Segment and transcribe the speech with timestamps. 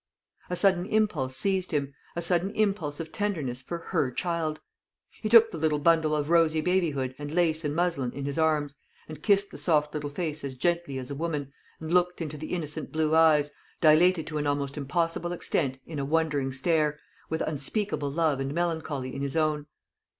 [0.49, 4.59] A sudden impulse seized him a sudden impulse of tenderness for her child.
[5.21, 8.77] He took the little bundle of rosy babyhood and lace and muslin in his arms,
[9.07, 12.47] and kissed the soft little face as gently as a woman, and looked into the
[12.51, 16.97] innocent blue eyes, dilated to an almost impossible extent in a wondering stare,
[17.29, 19.67] with unspeakable love and melancholy in his own.